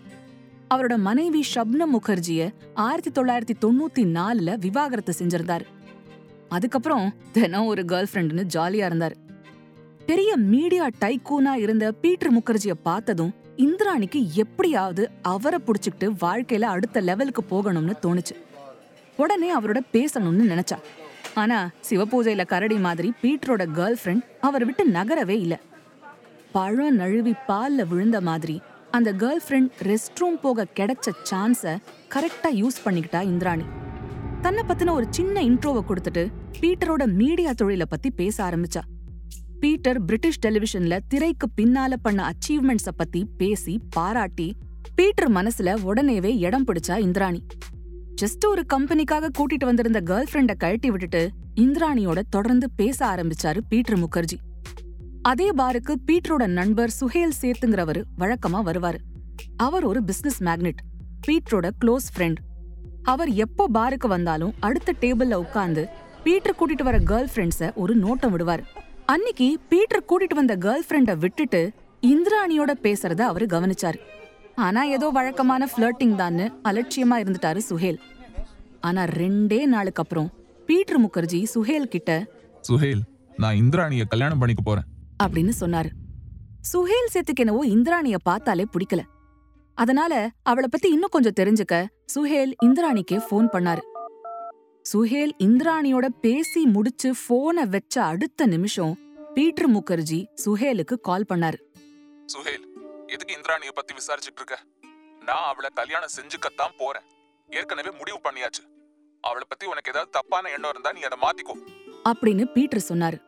[0.73, 5.61] அவரோட மனைவி ஷப்னம் முகர்ஜிய ஆயிரத்தி தொள்ளாயிரத்தி தொண்ணூத்தி நாலுல விவாகரத்து செஞ்சிருந்தார்.
[6.49, 9.15] அதுக்கப்புறம் தினம் ஒரு கேர்ள் ஃப்ரெண்டுன்னு ஜாலியா இருந்தார்.
[10.05, 17.93] பெரிய மீடியா டைக்கூனா இருந்த பீட்டர் முகர்ஜியை பார்த்ததும் இந்திராணிக்கு எப்படியாவது அவரை பிடிச்சிக்கிட்டு வாழ்க்கையில அடுத்த லெவலுக்கு போகணும்னு
[18.01, 18.35] தோணுச்சு.
[19.17, 20.77] உடனே அவரோட பேசணும்னு நினைச்சா.
[21.33, 25.61] ஆனா சிவபூஜையில கரடி மாதிரி பீட்டரோட கேர்ள் ஃப்ரெண்ட் அவரை விட்டு நகரவே இல்ல.
[26.51, 28.61] பழம் நழுவி பால்ல விழுந்த மாதிரி
[28.91, 31.77] அந்த கேர்ள் ஃப்ரெண்ட் ரெஸ்ட் ரூம் போக கிடைச்ச சான்ஸ
[32.15, 33.63] கரெக்டா யூஸ் பண்ணிக்கிட்டா இந்திராணி.
[34.41, 38.81] தன்னை பத்தின ஒரு சின்ன இன்ட்ரோவை கொடுத்துட்டு பீட்டரோட மீடியா தொழிலை பத்தி பேச ஆரம்பிச்சா.
[39.59, 44.55] பீட்டர் பிரிட்டிஷ் டெலிவிஷன்ல திரைக்கு பின்னால பண்ண அச்சீவ்மெண்ட்ஸ பத்தி பேசி பாராட்டி
[44.95, 47.45] பீட்டர் மனசுல உடனேவே இடம் பிடிச்சா இந்திராணி.
[48.21, 51.21] ஜஸ்ட் ஒரு கம்பெனிக்காக கூட்டிட்டு வந்திருந்த கேர்ள் ஃப்ரெண்ட கழட்டி விட்டுட்டு
[51.55, 54.37] இந்திராணியோட தொடர்ந்து பேச ஆரம்பிச்சாரு பீட்டர் முகர்ஜி.
[55.21, 58.99] அதே பாருக்கு பீட்டரோட நண்பர் சுஹேல் சேத்துங்கிறவரு வழக்கமா வருவாரு.
[59.57, 60.81] அவர் ஒரு பிசினஸ் மேக்னெட்
[61.27, 62.39] பீட்டரோட க்ளோஸ் ஃப்ரெண்ட்
[63.03, 65.85] அவர் எப்போ பாருக்கு வந்தாலும் அடுத்த டேபிள்ல உட்கார்ந்து
[66.23, 68.63] பீட்டர் கூட்டிட்டு வர கேர்ள் ஃப்ரெண்ட்ஸ ஒரு நோட்டம் விடுவாரு.
[69.11, 73.99] அன்னிக்கு பீட்டர் கூட்டிட்டு வந்த கேர்ள் ஃப்ரெண்ட விட்டுட்டு இந்திராணியோட பேசுறத அவரு கவனிச்சாரு.
[74.55, 77.97] ஆனா ஏதோ வழக்கமான ஃபிளர்ட்டிங் தான்னு அலட்சியமா இருந்துட்டாரு சுஹேல்.
[78.81, 80.33] ஆனா ரெண்டே நாளுக்கு அப்புறம்
[80.65, 82.27] பீட்டர் முகர்ஜி சுஹேல் கிட்ட
[82.69, 83.01] சுஹேல்
[83.37, 84.83] நான் இந்திராணிய கல்யாணம் பண்ணிக்க போறேன்.
[85.23, 85.89] அப்படின்னு சொன்னாரு.
[86.73, 89.01] சுஹேல் சேத்துக்கு என்னவோ இந்திராணிய பார்த்தாலே பிடிக்கல.
[89.75, 93.79] அதனால அவளை பத்தி இன்னும் கொஞ்சம் தெரிஞ்சுக்க சுஹேல் இந்திராணிக்கே ஃபோன் பண்ணாரு.
[94.93, 98.97] சுஹேல் இந்திராணியோட பேசி முடிச்சு போனை வச்ச அடுத்த நிமிஷம்
[99.33, 101.59] பீட்டர் முகர்ஜி சுஹேலுக்கு கால் பண்ணாரு.
[102.25, 102.72] சுஹேல்
[103.13, 104.59] எதுக்கு இந்திராணிய பத்தி விசாரிச்சுட்டு இருக்க?
[105.25, 107.03] நான் அவளை கல்யாணம் செஞ்சுக்கத்தான் போறேன்.
[107.49, 108.63] ஏற்கனவே முடிவு பண்ணியாச்சு.
[109.21, 111.57] அவளை பத்தி உனக்கு ஏதாவது தப்பான எண்ணம் இருந்தா நீ அதை மாத்திக்கோ.
[112.09, 113.21] அப்படின்னு பீட்டர் சொன்னாரு.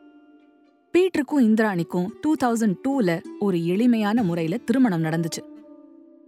[0.92, 5.42] பீட்டருக்கும் இந்திராணிக்கும் டூ தௌசண்ட் டூல ஒரு எளிமையான முறையில திருமணம் நடந்துச்சு.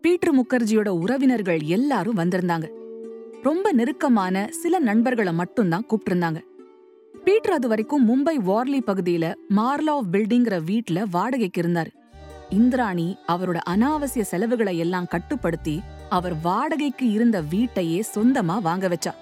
[0.03, 2.71] பீட்டர் முகர்ஜியோட உறவினர்கள் எல்லாரும் வந்திருந்தாங்க.
[3.43, 6.43] ரொம்ப நெருக்கமான சில நண்பர்களை மட்டும்தான் கூப்பிட்டிருந்தாங்க.
[7.25, 11.98] பீட்டர் அது வரைக்கும் மும்பை வார்லி பகுதியில மார்லாவ் பில்டிங்கிற வீட்ல வாடகைக்கு இருந்தாரு.
[12.51, 19.13] இந்திராணி அவரோட அனாவசிய செலவுகளை எல்லாம் கட்டுப்படுத்தி அவர் வாடகைக்கு இருந்த வீட்டையே சொந்தமா வாங்க வச்சா.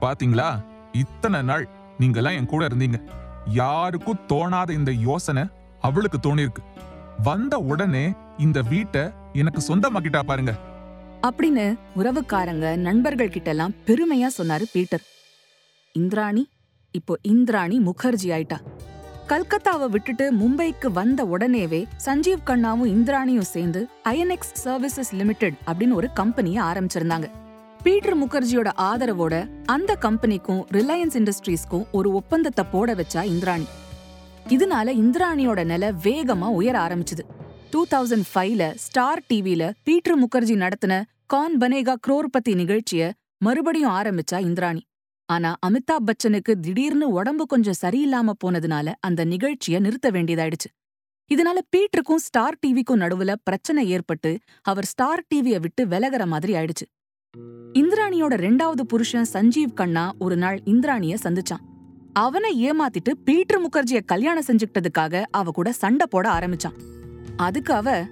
[0.00, 0.60] பாத்தீங்களா?
[0.92, 3.02] இத்தனை நாள் நீங்கெல்லாம் என் கூட இருந்தீங்க.
[3.46, 5.44] யாருக்கும் தோணாத இந்த யோசனை
[5.80, 6.62] அவளுக்கு தோணிருக்கு.
[7.22, 10.54] வந்த உடனே இந்த வீட்டை எனக்கு சொந்தமாக்கிட்டா பாருங்க.
[11.22, 15.02] அப்படின்னு உறவுக்காரங்க நண்பர்கள் கிட்ட எல்லாம் பெருமையா சொன்னாரு பீட்டர்.
[15.92, 16.48] இந்திராணி
[16.92, 18.58] இப்போ இந்திராணி முகர்ஜி ஆயிட்டா.
[19.28, 26.64] கல்கத்தாவை விட்டுட்டு மும்பைக்கு வந்த உடனேவே சஞ்சீவ் கண்ணாவும் இந்திராணியும் சேர்ந்து ஐஎன்எக்ஸ் சர்வீசஸ் லிமிடெட் அப்படின்னு ஒரு கம்பெனியை
[26.64, 27.30] ஆரம்பிச்சிருந்தாங்க.
[27.82, 33.66] பீட்டர் முகர்ஜியோட ஆதரவோட அந்த கம்பெனிக்கும் ரிலையன்ஸ் இண்டஸ்ட்ரீஸ்க்கும் ஒரு ஒப்பந்தத்தை போட வச்சா இந்திராணி.
[34.48, 37.24] இதனால இந்திராணியோட நிலை வேகமா உயர ஆரம்பிச்சது.
[37.70, 44.86] டூ தௌசண்ட் ஃபைவ்ல ஸ்டார் டிவில பீட்டர் முகர்ஜி நடத்தின கான் பனேகா குரோர்பதி நிகழ்ச்சிய மறுபடியும் ஆரம்பிச்சா இந்திராணி.
[45.26, 50.70] ஆனா அமிதாப் பச்சனுக்கு திடீர்னு உடம்பு கொஞ்சம் சரியில்லாம போனதுனால அந்த நிகழ்ச்சிய நிறுத்த வேண்டியதாயிடுச்சு.
[51.34, 56.86] இதனால பீட்டருக்கும் ஸ்டார் டிவிக்கும் நடுவுல பிரச்சனை ஏற்பட்டு அவர் ஸ்டார் டிவிய விட்டு விலகிற மாதிரி ஆயிடுச்சு.
[57.72, 61.64] இந்திராணியோட ரெண்டாவது புருஷன் சஞ்சீவ் கண்ணா ஒரு நாள் இந்திராணிய சந்திச்சான்.
[62.12, 66.76] அவனை ஏமாத்திட்டு பீட்டர் முகர்ஜிய கல்யாணம் செஞ்சுக்கிட்டதுக்காக அவ கூட சண்டை போட ஆரம்பிச்சான்.
[67.36, 68.04] அதுக்கு அவ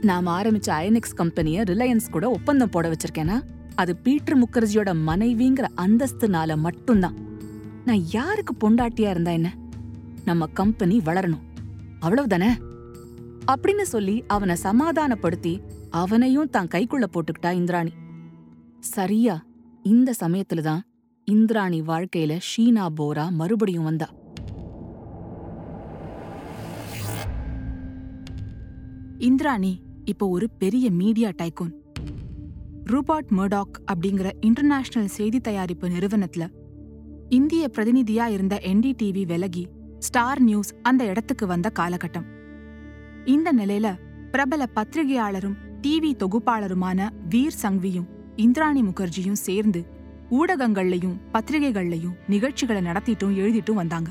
[0.00, 3.40] நாம ஆரம்பிச்ச ஐஎன்எக்ஸ் கம்பெனிய ரிலையன்ஸ் கூட ஒப்பந்தம் போட வச்சிருக்கேனா?
[3.74, 7.14] அது பீட்டர் முகர்ஜியோட மனைவிங்கிற அந்தஸ்துனால மட்டும்தான்.
[7.84, 9.54] நான் யாருக்கு பொண்டாட்டியா இருந்தா என்ன?
[10.24, 11.40] நம்ம கம்பெனி வளரணும்.
[12.00, 12.50] அவ்வளவுதானே?
[13.52, 17.92] அப்படின்னு சொல்லி அவனை சமாதானப்படுத்தி அவனையும் தான் கைக்குள்ள போட்டுக்கிட்டா இந்திராணி.
[18.78, 19.44] சரியா
[19.82, 20.82] இந்த சமயத்துல தான்
[21.24, 24.08] இந்திராணி வாழ்க்கையில ஷீனா போரா மறுபடியும் வந்தா.
[29.18, 31.80] இந்திராணி இப்போ ஒரு பெரிய மீடியா டைகோன்.
[32.84, 36.48] ரூபர்ட் மர்டாக் அப்படிங்கிற இன்டர்நேஷனல் செய்தி தயாரிப்பு நிறுவனத்துல
[37.28, 39.66] இந்திய பிரதிநிதியா இருந்த என்டிடிவி விலகி
[39.98, 42.24] ஸ்டார் நியூஸ் அந்த இடத்துக்கு வந்த காலகட்டம்.
[43.24, 43.94] இந்த நிலையில
[44.30, 49.84] பிரபல பத்திரிகையாளரும் டிவி தொகுப்பாளருமான வீர் சங்வியும் இந்திராணி முகர்ஜியும் சேர்ந்து
[50.30, 54.10] ஊடகங்கள்லயும் பத்திரிகைகள்லயும் நிகழ்ச்சிகளை நடத்திட்டும் எழுதிட்டும் வந்தாங்க.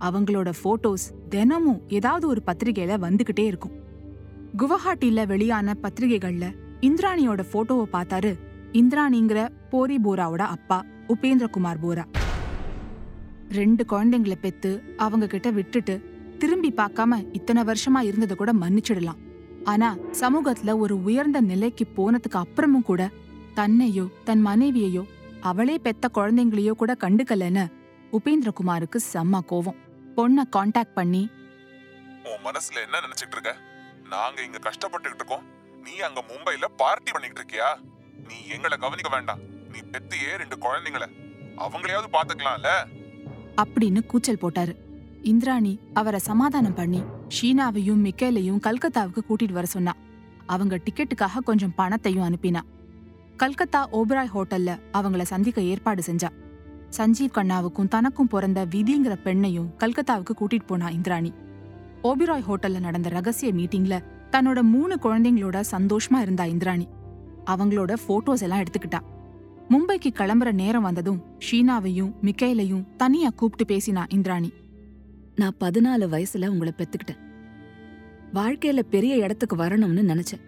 [0.00, 3.72] அவங்களோட போட்டோஸ் தினமும் ஏதாவது ஒரு பத்திரிகையில வந்துகிட்டே இருக்கும்.
[4.56, 6.54] குவஹாட்டில வெளியான பத்திரிகைகள்ல
[6.86, 8.30] இந்திராணியோட போட்டோவை பார்த்தாரு
[8.72, 9.40] இந்திராணிங்கிற
[9.70, 12.04] போரி போராவோட அப்பா உபேந்திரகுமார் போரா.
[13.58, 15.94] ரெண்டு குழந்தைங்களை பெத்து அவங்க கிட்ட விட்டுட்டு
[16.38, 19.20] திரும்பி பார்க்காம இத்தனை வருஷமா இருந்ததை கூட மன்னிச்சிடலாம்.
[19.64, 19.88] ஆனா
[20.20, 23.10] சமூகத்துல ஒரு உயர்ந்த நிலைக்கு போனதுக்கு அப்புறமும் கூட
[23.54, 25.04] தன்னையோ தன் மனைவியையோ
[25.40, 27.66] அவளே பெத்த குழந்தைங்களையோ கூட கண்டுக்கலன்னு
[28.18, 29.80] உபேந்திரகுமாருக்கு செம்ம கோவம்.
[30.16, 31.22] பொண்ண காண்டாக்ட் பண்ணி
[32.30, 33.52] உன் மனசுல என்ன நினைச்சிட்டு இருக்க?
[34.10, 35.44] நாங்க இங்க கஷ்டப்பட்டுக்கிட்டு இருக்கோம்.
[35.82, 37.68] நீ அங்க மும்பைல பார்ட்டி பண்ணிக்கிட்டு இருக்கியா?
[38.28, 39.38] நீ எங்களை கவனிக்க வேண்டாம்.
[39.72, 41.06] நீ பெத்தியே ரெண்டு குழந்தைங்கள.
[41.56, 42.68] அவங்களையாவது பாத்துக்கலாம்ல
[43.56, 44.76] அப்படின்னு கூச்சல் போட்டாரு.
[45.22, 49.92] இந்திராணி அவரை சமாதானம் பண்ணி ஷீனாவையும் மிக்கேலையும் கல்கத்தாவுக்கு கூட்டிட்டு வர சொன்னா.
[50.46, 52.60] அவங்க டிக்கெட்டுக்காக கொஞ்சம் பணத்தையும் அனுப்பினா.
[53.36, 56.28] கல்கத்தா ஓபராய் ஹோட்டல்ல அவங்கள சந்திக்க ஏற்பாடு செஞ்சா.
[56.96, 61.32] சஞ்சீவ் கண்ணாவுக்கும் தனக்கும் பிறந்த விதிங்கிற பெண்ணையும் கல்கத்தாவுக்கு கூட்டிட்டு போனா இந்திராணி.
[62.02, 66.88] ஓபிராய் ஹோட்டல்ல நடந்த ரகசிய மீட்டிங்ல தன்னோட மூணு குழந்தைங்களோட சந்தோஷமா இருந்தா இந்திராணி.
[67.46, 68.98] அவங்களோட போட்டோஸ் எல்லாம் எடுத்துக்கிட்டா.
[69.70, 74.52] மும்பைக்கு கிளம்புற நேரம் வந்ததும் ஷீனாவையும் மிக்கேலையும் தனியா கூப்பிட்டு பேசினா இந்திராணி.
[75.36, 77.20] நான் பதினாலு வயசுல உங்களை பெத்துக்கிட்டேன்.
[78.34, 80.40] வாழ்க்கையில பெரிய இடத்துக்கு வரணும்னு நினைச்சேன்.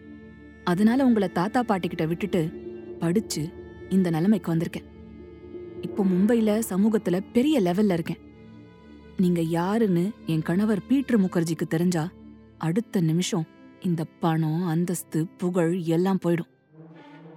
[0.65, 2.51] அதனால உங்களை தாத்தா பாட்டி கிட்ட விட்டுட்டு
[2.99, 3.53] படிச்சு
[3.91, 4.85] இந்த நிலைமைக்கு வந்திருக்கேன்.
[5.81, 8.19] இப்போ மும்பையில சமூகத்துல பெரிய லெவல்ல இருக்கேன்.
[9.17, 12.09] நீங்க யாருன்னு என் கணவர் பீட்டர் முகர்ஜிக்கு தெரிஞ்சா
[12.59, 13.47] அடுத்த நிமிஷம்
[13.85, 16.51] இந்த பணம் அந்தஸ்து புகழ் எல்லாம் போயிடும்.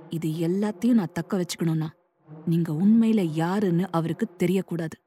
[0.09, 1.87] இது எல்லாத்தையும் நான் தக்க வச்சுக்கணும்னா
[2.45, 4.97] நீங்க உண்மையில யாருன்னு அவருக்கு தெரியக்கூடாது.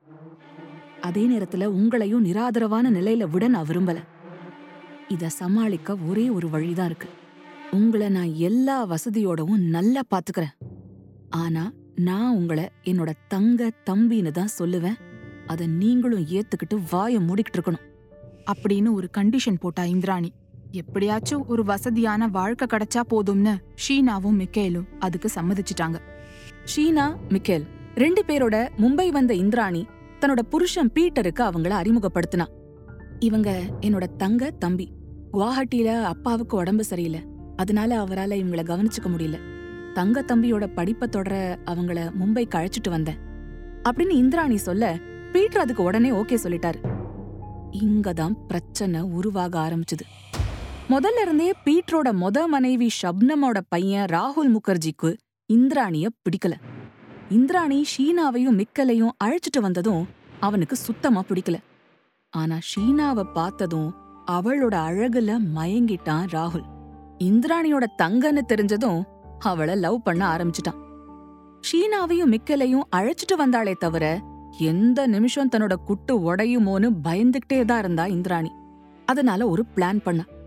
[1.00, 3.96] அதே நேரத்துல உங்களையும் நிராதரவான நிலையில விட நான் விரும்பல.
[5.08, 7.08] இத சமாளிக்க ஒரே ஒரு வழிதான் இருக்கு.
[7.70, 10.54] உங்களை நான் எல்லா வசதியோடவும் நல்லா பாத்துக்கிறேன்.
[11.30, 14.94] ஆனா நான் உங்களை என்னோட தங்க தம்பின்னு தான் சொல்லுவேன்.
[15.46, 17.92] அதை நீங்களும் ஏத்துக்கிட்டு வாயை மூடிக்கிட்டு இருக்கணும்.
[18.52, 20.32] அப்படின்னு ஒரு கண்டிஷன் போட்டா இந்திராணி.
[20.72, 23.56] எப்படியாச்சும் ஒரு வசதியான வாழ்க்கை கிடைச்சா போதும்னு
[23.88, 25.98] ஷீனாவும் மிக்கேலும் அதுக்கு சம்மதிச்சிட்டாங்க.
[26.76, 29.86] ஷீனா மிக்கேல் ரெண்டு பேரோட மும்பை வந்த இந்திராணி
[30.20, 32.46] தன்னோட புருஷன் பீட்டருக்கு அவங்கள அறிமுகப்படுத்தினா.
[33.18, 34.92] இவங்க என்னோட தங்க தம்பி.
[35.32, 37.24] குவாஹட்டியில அப்பாவுக்கு உடம்பு சரியில்லை.
[37.56, 39.38] அதனால அவரால இவங்கள கவனிச்சுக்க முடியல.
[39.92, 43.18] தங்க தம்பியோட படிப்பை தொடர அவங்கள மும்பை கழிச்சிட்டு வந்தேன்.
[43.84, 44.98] அப்படின்னு இந்திராணி சொல்ல
[45.32, 46.98] பீட்டர் அதுக்கு உடனே ஓகே சொல்லிட்டாரு.
[47.72, 50.29] இங்கதான் பிரச்சனை உருவாக ஆரம்பிச்சுது.
[50.90, 56.52] முதல்ல இருந்தே பீட்டரோட மொத மனைவி ஷப்னமோட பையன் ராகுல் முகர்ஜிக்கு இந்திராணிய பிடிக்கல.
[57.30, 60.08] இந்திராணி ஷீனாவையும் மிக்கலையும் அழைச்சிட்டு வந்ததும்
[60.40, 61.58] அவனுக்கு சுத்தமா பிடிக்கல.
[62.30, 63.94] ஆனா ஷீனாவை பார்த்ததும்
[64.30, 66.66] அவளோட அழகுல மயங்கிட்டான் ராகுல்.
[67.18, 69.02] இந்திராணியோட தங்கன்னு தெரிஞ்சதும்
[69.44, 70.80] அவள லவ் பண்ண ஆரம்பிச்சிட்டான்.
[71.68, 74.20] ஷீனாவையும் மிக்கலையும் அழைச்சிட்டு வந்தாளே தவிர
[74.58, 78.50] எந்த நிமிஷம் தன்னோட குட்டு உடையுமோன்னு பயந்துகிட்டே தான் இருந்தா இந்திராணி.
[79.06, 80.38] அதனால ஒரு பிளான் பண்ணான்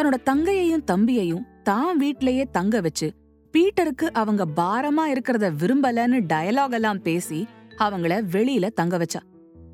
[0.00, 3.12] தன்னோட தங்கையையும் தம்பியையும் தான் வீட்லயே தங்க வச்சு
[3.52, 7.46] பீட்டருக்கு அவங்க பாரமா இருக்கிறத விரும்பலன்னு டயலாக் எல்லாம் பேசி
[7.78, 9.20] அவங்கள வெளியில தங்க வச்சா.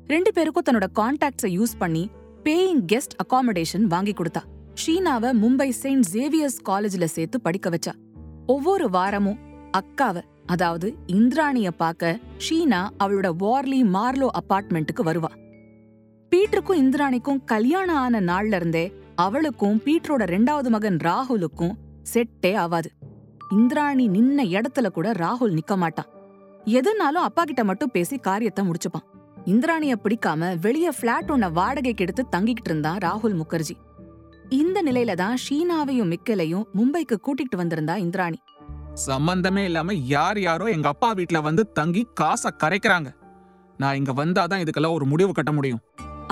[0.05, 2.09] ரெண்டு பேருக்கும் தன்னோட கான்டாக்ட்ஸை யூஸ் பண்ணி
[2.43, 4.43] பேயிங் கெஸ்ட் அகாமடேஷன் வாங்கி கொடுத்தா.
[4.85, 7.93] ஷீனாவை மும்பை செயின்ட் ஜேவியர்ஸ் காலேஜ்ல சேர்த்து படிக்க வச்சா.
[8.45, 9.39] ஒவ்வொரு வாரமும்
[9.77, 15.33] அக்காவ அதாவது இந்திராணிய பார்க்க ஷீனா அவளோட வார்லி மார்லோ அபார்ட்மெண்ட்டுக்கு வருவா.
[16.35, 18.91] பீட்டருக்கும் இந்திராணிக்கும் கல்யாணம் ஆன நாள்ல இருந்தே
[19.23, 21.73] அவளுக்கும் பீட்டரோட ரெண்டாவது மகன் ராகுலுக்கும்
[22.13, 22.89] செட்டே ஆவாது.
[23.49, 26.09] இந்திராணி நின்ன இடத்துல கூட ராகுல் நிக்க மாட்டான்.
[26.65, 29.05] எதுனாலும் அப்பா கிட்ட மட்டும் பேசி காரியத்தை முடிச்சுப்பான்.
[29.45, 33.75] இந்திராணிய பிடிக்காம வெளிய பிளாட் ஒன்ன வாடகைக்கு எடுத்து தங்கிக்கிட்டு இருந்தான் ராகுல் முகர்ஜி.
[34.49, 38.39] இந்த நிலையில தான் ஷீனாவையும் மிக்கலையும் மும்பைக்கு கூட்டிட்டு வந்திருந்தா இந்திராணி.
[38.93, 43.09] சம்பந்தமே இல்லாம யார் யாரோ எங்க அப்பா வீட்ல வந்து தங்கி காசை கரைக்கிறாங்க.
[43.77, 45.81] நான் இங்க வந்தாதான் இதுக்கெல்லாம் ஒரு முடிவு கட்ட முடியும்.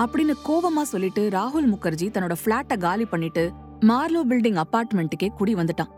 [0.02, 5.92] அப்படின்னு கோவமா சொல்லிட்டு ராகுல் முகர்ஜி தன்னோட பிளாட்டை காலி பண்ணிட்டு மார்லோ பில்டிங் அபார்ட்மெண்ட்டுக்கே குடி வந்துட்டான்.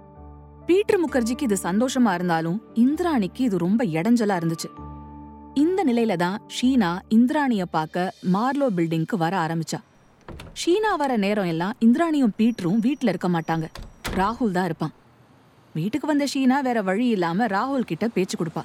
[0.66, 4.68] பீட்டர் முகர்ஜிக்கு இது சந்தோஷமா இருந்தாலும் இந்திராணிக்கு இது ரொம்ப இடைஞ்சலா இருந்துச்சு.
[5.54, 9.78] இந்த நிலையில தான் ஷீனா இந்திராணிய பார்க்க மார்லோ பில்டிங்க்கு வர ஆரம்பிச்சா.
[10.60, 13.68] ஷீனா வர நேரம் எல்லாம் இந்திராணியும் பீட்டரும் வீட்டில் இருக்க மாட்டாங்க.
[14.16, 14.92] ராகுல் தான் இருப்பான்.
[15.74, 18.62] வீட்டுக்கு வந்த ஷீனா வேற வழி இல்லாம ராகுல் கிட்ட பேச்சு கொடுப்பா.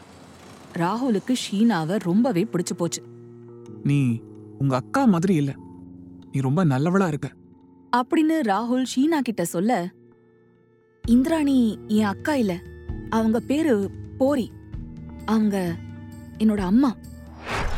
[0.73, 3.01] ராகுலுக்கு ஷீனாவை ரொம்பவே பிடிச்சு போச்சு.
[3.83, 4.21] நீ
[4.63, 5.55] உங்க அக்கா மாதிரி இல்ல.
[6.31, 7.31] நீ ரொம்ப நல்லவளா இருக்க.
[7.97, 9.89] அப்படின்னு ராகுல் ஷீனா கிட்ட சொல்ல
[11.07, 12.59] இந்திராணி என் அக்கா இல்ல.
[13.09, 14.51] அவங்க பேரு போரி.
[15.25, 15.75] அவங்க
[16.37, 16.95] என்னோட அம்மா.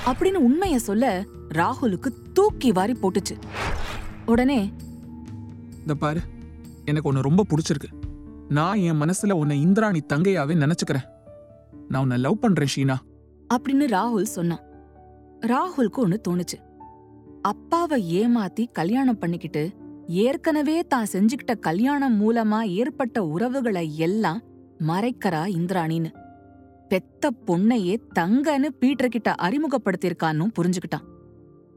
[0.06, 3.40] அப்படின்னு உண்மைய சொல்ல ராகுலுக்கு தூக்கி வாரி போட்டுச்சு.
[4.26, 4.74] உடனே
[5.80, 6.20] இந்த பாரு
[6.86, 7.94] எனக்கு உன்னை ரொம்ப பிடிச்சிருக்கு.
[8.50, 11.06] நான் என் மனசுல உன்னை இந்திராணி தங்கையாவே நினைச்சுக்கிறேன்.
[11.90, 12.96] நான் உன்னை லவ் பண்றேன் ஷீனா.
[13.54, 14.64] அப்படின்னு ராகுல் சொன்னான்.
[15.42, 16.65] ராகுலுக்கு ஒன்னு தோணுச்சு.
[17.46, 19.72] அப்பாவை ஏமாத்தி கல்யாணம் பண்ணிக்கிட்டு
[20.08, 24.42] ஏற்கனவே தான் செஞ்சுக்கிட்ட கல்யாணம் மூலமா ஏற்பட்ட உறவுகளை எல்லாம்
[24.80, 26.12] மறைக்கறா இந்திராணின்னு.
[26.90, 31.06] பெத்த பொண்ணையே தங்கன்னு பீட்டர் கிட்ட அறிமுகப்படுத்தியிருக்கான்னு புரிஞ்சுக்கிட்டான்.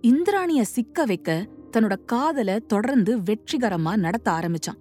[0.00, 4.81] இந்திராணிய சிக்க வைக்க தன்னோட காதல தொடர்ந்து வெற்றிகரமா நடத்த ஆரம்பிச்சான்.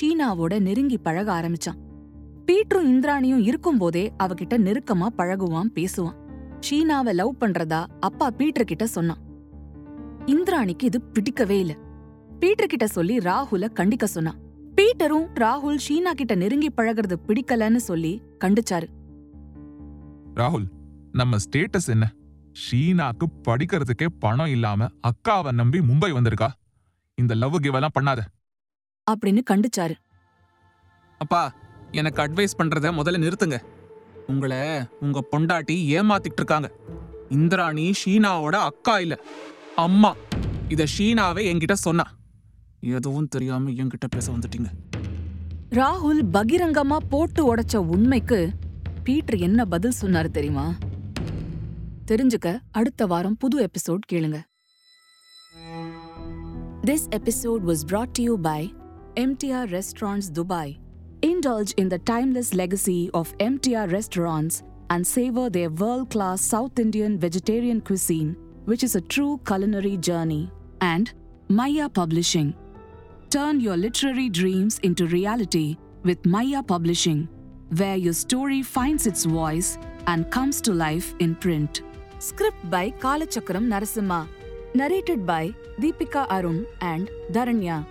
[0.00, 1.80] ஷீனாவோட நெருங்கி பழக ஆரம்பிச்சான்.
[2.46, 6.18] பீட்டரும் இந்திராணியும் இருக்கும்போதே அவகிட்ட நெருக்கமா பழகுவான் பேசுவான்.
[6.70, 9.24] ஷீனாவை லவ் பண்றதா அப்பா பீட்டர் கிட்ட சொன்னான்.
[10.26, 11.76] இந்திராணிக்கு இது பிடிக்கவே இல்ல.
[12.40, 14.38] பீட்டர் கிட்ட சொல்லி ராகுல கண்டிக்க சொன்னான்
[14.76, 18.86] பீட்டரும் ராகுல் ஷீனா கிட்ட நெருங்கி பழகுறது பிடிக்கலன்னு சொல்லி கண்டிச்சாரு.
[20.34, 20.64] ராகுல்
[21.12, 22.12] நம்ம ஸ்டேட்டஸ் என்ன?
[22.52, 26.48] ஷீனாக்கு படிக்கிறதுக்கே பணம் இல்லாம அக்காவை நம்பி மும்பை வந்திருக்கா?
[27.14, 28.18] இந்த லவ் கிவ் எல்லாம் பண்ணாத.
[29.10, 29.94] அப்படின்னு கண்டிச்சாரு.
[31.18, 31.54] அப்பா
[31.90, 33.58] எனக்கு அட்வைஸ் பண்றத முதல்ல நிறுத்துங்க.
[34.26, 34.58] உங்களை
[35.00, 36.72] உங்க பொண்டாட்டி ஏமாத்திட்டு இருக்காங்க.
[37.28, 39.18] இந்திராணி ஷீனாவோட அக்கா இல்ல.
[39.84, 40.10] அம்மா
[40.68, 42.06] இத ஷீனாவே என்கிட்ட சொன்னா
[42.96, 44.68] எதுவும் தெரியாம என்கிட்ட பேச வந்துட்டீங்க
[45.70, 48.38] ராகுல் பகிரங்கமா போட்டு உடைச்ச உண்மைக்கு
[49.04, 50.66] பீட்டர் என்ன பதில் சொன்னாரு தெரியுமா
[52.06, 54.40] தெரிஞ்சுக்க அடுத்த வாரம் புது எபிசோட் கேளுங்க
[56.82, 58.58] This episode was brought to you by
[59.20, 60.66] MTR Restaurants Dubai.
[61.22, 64.56] Indulge in the timeless legacy of MTR restaurants
[64.90, 68.30] and savor their world class South Indian vegetarian cuisine,
[68.66, 70.50] which is a true culinary journey.
[70.80, 71.12] And
[71.48, 72.54] Maya Publishing.
[73.30, 77.28] Turn your literary dreams into reality with Maya Publishing,
[77.76, 81.82] where your story finds its voice and comes to life in print.
[82.18, 84.28] Script by Kalachakram Narasimha.
[84.74, 87.86] Narrated by Deepika Arun and Dharanya.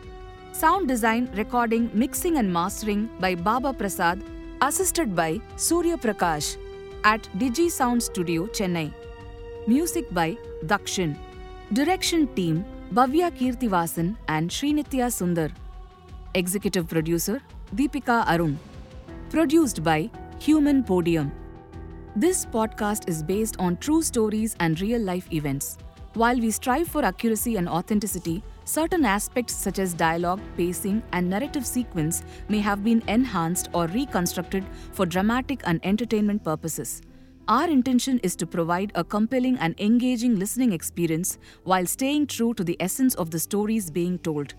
[0.51, 4.21] Sound design, recording, mixing, and mastering by Baba Prasad,
[4.61, 6.57] assisted by Surya Prakash.
[7.05, 8.91] at Digi Sound Studio, Chennai.
[9.67, 11.17] Music by Dakshin.
[11.73, 15.51] Direction team Bhavya Kirtivasan and Srinitya Sundar.
[16.36, 17.41] Executive producer
[17.73, 18.60] Deepika Arun.
[19.32, 21.32] Produced by Human Podium.
[22.15, 25.80] This podcast is based on true stories and real life events.
[26.13, 31.65] While we strive for accuracy and authenticity, certain aspects such as dialogue, pacing, and narrative
[31.65, 37.01] sequence may have been enhanced or reconstructed for dramatic and entertainment purposes.
[37.47, 42.63] Our intention is to provide a compelling and engaging listening experience while staying true to
[42.63, 44.55] the essence of the stories being told.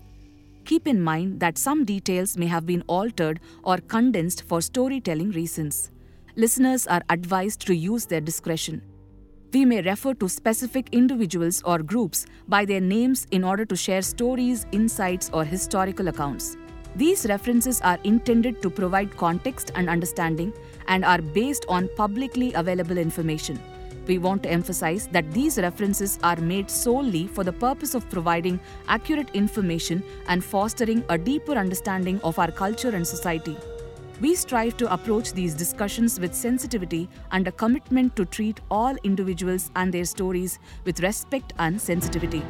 [0.63, 5.91] Keep in mind that some details may have been altered or condensed for storytelling reasons.
[6.37, 8.81] Listeners are advised to use their discretion.
[9.51, 14.01] We may refer to specific individuals or groups by their names in order to share
[14.01, 16.55] stories, insights, or historical accounts.
[16.97, 20.51] These references are intended to provide context and understanding
[20.87, 23.59] and are based on publicly available information.
[24.07, 28.59] We want to emphasize that these references are made solely for the purpose of providing
[28.87, 33.55] accurate information and fostering a deeper understanding of our culture and society.
[34.19, 39.69] We strive to approach these discussions with sensitivity and a commitment to treat all individuals
[39.75, 42.41] and their stories with respect and sensitivity.